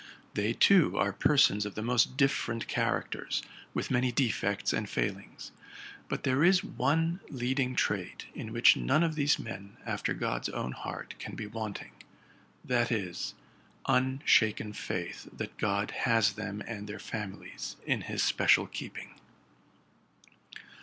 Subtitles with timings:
[0.33, 3.43] They, too, are persons of the most different characters,
[3.75, 5.51] with many defects and failings.
[6.09, 10.71] sut there is one leading trait, in which none of these men after God's own
[10.71, 11.91] heart can be wanting:
[12.65, 13.35] that is,
[13.87, 19.11] unshaken faith that God has them and their families in his special keeping.